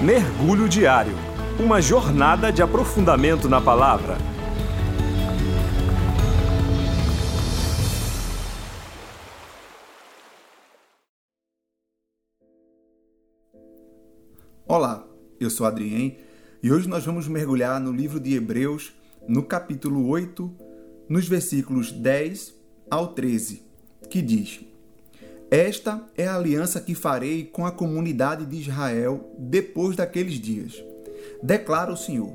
[0.00, 1.12] Mergulho Diário
[1.58, 4.16] Uma jornada de aprofundamento na palavra.
[14.64, 15.04] Olá,
[15.40, 16.18] eu sou Adrien
[16.62, 18.94] e hoje nós vamos mergulhar no livro de Hebreus,
[19.26, 20.54] no capítulo 8,
[21.08, 22.54] nos versículos 10
[22.88, 23.64] ao 13,
[24.08, 24.60] que diz:
[25.50, 30.82] esta é a aliança que farei com a comunidade de Israel depois daqueles dias.
[31.42, 32.32] Declara o Senhor: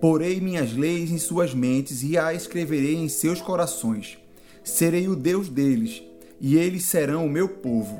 [0.00, 4.18] Porei minhas leis em suas mentes e as escreverei em seus corações.
[4.64, 6.02] Serei o Deus deles,
[6.40, 7.96] e eles serão o meu povo.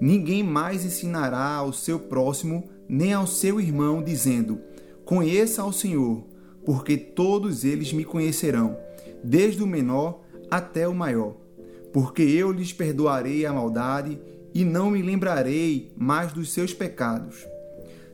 [0.00, 4.60] Ninguém mais ensinará ao seu próximo nem ao seu irmão, dizendo:
[5.04, 6.22] Conheça ao Senhor,
[6.64, 8.78] porque todos eles me conhecerão,
[9.24, 11.49] desde o menor até o maior
[11.92, 14.20] porque eu lhes perdoarei a maldade
[14.54, 17.46] e não me lembrarei mais dos seus pecados.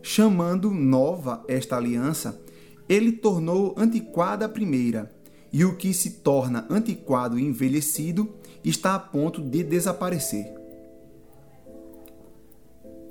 [0.02, 2.41] Chamando nova esta aliança,
[2.88, 5.12] ele tornou antiquada a primeira,
[5.52, 8.28] e o que se torna antiquado e envelhecido
[8.64, 10.52] está a ponto de desaparecer.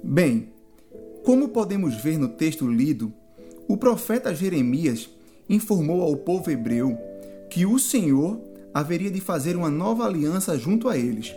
[0.04, 0.50] Bem,
[1.24, 3.12] como podemos ver no texto lido,
[3.68, 5.10] o profeta Jeremias
[5.50, 6.98] informou ao povo hebreu
[7.50, 8.40] que o Senhor
[8.76, 11.34] haveria de fazer uma nova aliança junto a eles.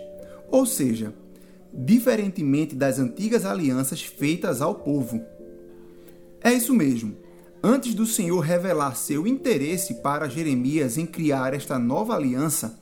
[0.51, 1.15] Ou seja,
[1.73, 5.23] diferentemente das antigas alianças feitas ao povo.
[6.43, 7.17] É isso mesmo.
[7.63, 12.77] Antes do Senhor revelar seu interesse para Jeremias em criar esta nova aliança,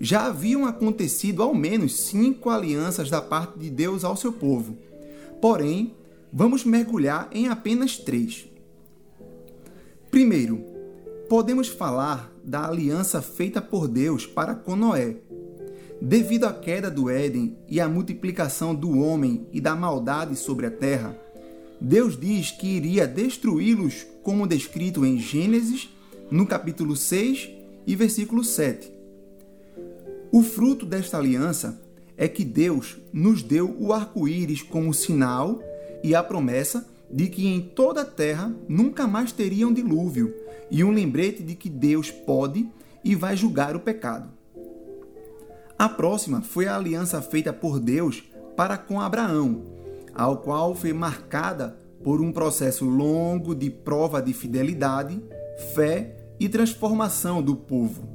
[0.00, 4.78] já haviam acontecido ao menos cinco alianças da parte de Deus ao seu povo.
[5.42, 5.96] Porém,
[6.32, 8.46] vamos mergulhar em apenas três.
[10.12, 10.75] Primeiro,
[11.28, 15.16] podemos falar da aliança feita por Deus para com Noé.
[16.00, 20.70] Devido à queda do Éden e à multiplicação do homem e da maldade sobre a
[20.70, 21.18] terra,
[21.80, 25.88] Deus diz que iria destruí-los, como descrito em Gênesis,
[26.30, 27.50] no capítulo 6
[27.86, 28.92] e versículo 7.
[30.30, 31.80] O fruto desta aliança
[32.16, 35.60] é que Deus nos deu o arco-íris como sinal
[36.02, 40.34] e a promessa de que em toda a terra nunca mais teria um dilúvio,
[40.70, 42.68] e um lembrete de que Deus pode
[43.04, 44.28] e vai julgar o pecado.
[45.78, 48.24] A próxima foi a aliança feita por Deus
[48.56, 49.62] para com Abraão,
[50.14, 55.22] ao qual foi marcada por um processo longo de prova de fidelidade,
[55.74, 58.08] fé e transformação do povo.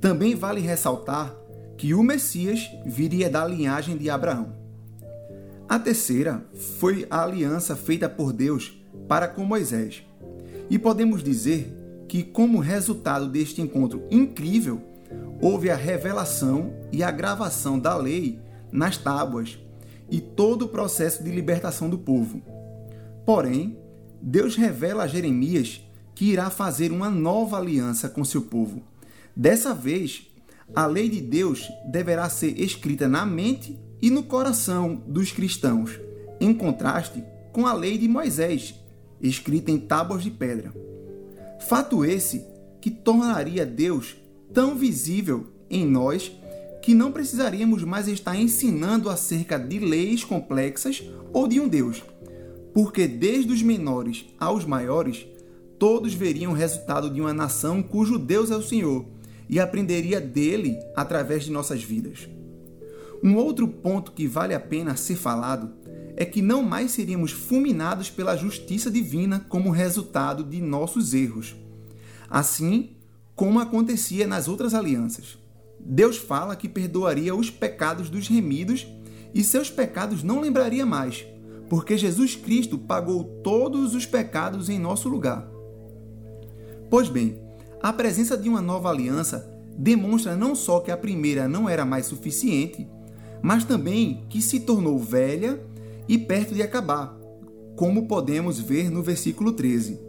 [0.00, 1.34] Também vale ressaltar
[1.76, 4.63] que o Messias viria da linhagem de Abraão.
[5.74, 6.46] A terceira
[6.78, 10.04] foi a aliança feita por Deus para com Moisés.
[10.70, 11.74] E podemos dizer
[12.06, 14.80] que, como resultado deste encontro incrível,
[15.42, 18.38] houve a revelação e a gravação da lei
[18.70, 19.58] nas tábuas
[20.08, 22.40] e todo o processo de libertação do povo.
[23.26, 23.76] Porém,
[24.22, 25.80] Deus revela a Jeremias
[26.14, 28.80] que irá fazer uma nova aliança com seu povo.
[29.34, 30.30] Dessa vez,
[30.72, 35.98] a lei de Deus deverá ser escrita na mente e no coração dos cristãos,
[36.38, 38.74] em contraste com a lei de Moisés,
[39.18, 40.74] escrita em tábuas de pedra.
[41.58, 42.44] Fato esse
[42.82, 44.14] que tornaria Deus
[44.52, 46.30] tão visível em nós
[46.82, 52.02] que não precisaríamos mais estar ensinando acerca de leis complexas ou de um Deus,
[52.74, 55.26] porque desde os menores aos maiores,
[55.78, 59.06] todos veriam o resultado de uma nação cujo Deus é o Senhor
[59.48, 62.28] e aprenderia dele através de nossas vidas.
[63.24, 65.72] Um outro ponto que vale a pena ser falado
[66.14, 71.56] é que não mais seríamos fulminados pela justiça divina como resultado de nossos erros.
[72.28, 72.90] Assim
[73.34, 75.38] como acontecia nas outras alianças.
[75.80, 78.86] Deus fala que perdoaria os pecados dos remidos
[79.32, 81.26] e seus pecados não lembraria mais,
[81.70, 85.48] porque Jesus Cristo pagou todos os pecados em nosso lugar.
[86.90, 87.40] Pois bem,
[87.82, 92.04] a presença de uma nova aliança demonstra não só que a primeira não era mais
[92.04, 92.86] suficiente,
[93.44, 95.60] mas também que se tornou velha
[96.08, 97.14] e perto de acabar,
[97.76, 100.00] como podemos ver no versículo 13.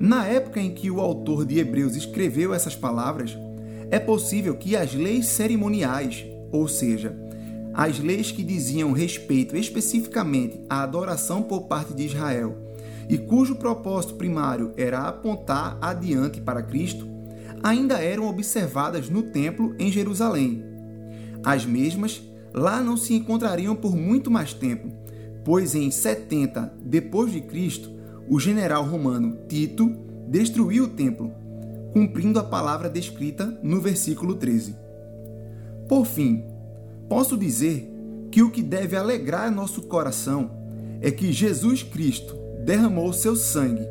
[0.00, 3.36] Na época em que o autor de Hebreus escreveu essas palavras,
[3.90, 7.14] é possível que as leis cerimoniais, ou seja,
[7.74, 12.56] as leis que diziam respeito especificamente à adoração por parte de Israel
[13.06, 17.06] e cujo propósito primário era apontar adiante para Cristo,
[17.62, 20.64] ainda eram observadas no templo em Jerusalém.
[21.44, 24.88] As mesmas lá não se encontrariam por muito mais tempo,
[25.44, 27.90] pois em 70 depois de Cristo,
[28.28, 29.94] o general romano Tito
[30.28, 31.32] destruiu o templo,
[31.92, 34.76] cumprindo a palavra descrita no versículo 13.
[35.88, 36.44] Por fim,
[37.08, 37.90] posso dizer
[38.30, 40.50] que o que deve alegrar nosso coração
[41.00, 42.34] é que Jesus Cristo
[42.64, 43.86] derramou seu sangue,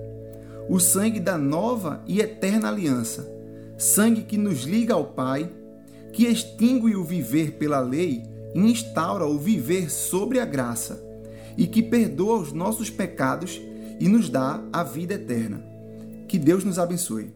[0.69, 3.29] o sangue da nova e eterna aliança,
[3.77, 5.51] sangue que nos liga ao Pai,
[6.13, 8.23] que extingue o viver pela lei
[8.55, 11.01] instaura o viver sobre a graça,
[11.57, 13.61] e que perdoa os nossos pecados
[13.99, 15.63] e nos dá a vida eterna.
[16.27, 17.33] Que Deus nos abençoe.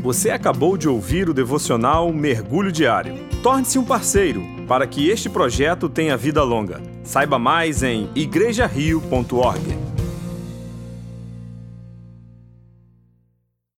[0.00, 3.14] Você acabou de ouvir o devocional Mergulho Diário.
[3.42, 6.80] Torne-se um parceiro para que este projeto tenha vida longa.
[7.02, 9.75] Saiba mais em igrejario.org.